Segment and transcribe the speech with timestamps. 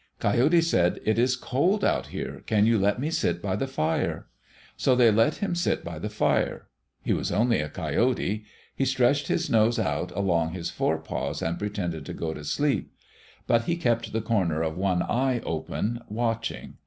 [0.17, 2.41] Coyote said, "It is cold out here.
[2.47, 4.25] Can you let me sit by the fire?"
[4.75, 6.67] So they let him sit by the fire.
[7.03, 8.43] He was only a coyote.
[8.75, 12.91] He stretched his nose out along his forepaws and pretended to go to sleep,
[13.45, 16.77] but he kept the corner of one eye open watching.